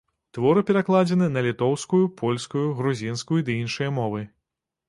Творы 0.35 0.61
перакладзены 0.69 1.27
на 1.35 1.43
літоўскую, 1.47 2.01
польскую, 2.23 2.65
грузінскую 2.81 3.39
ды 3.51 3.59
іншыя 3.63 3.93
мовы. 4.01 4.27